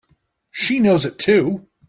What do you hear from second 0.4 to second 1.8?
She knows it too!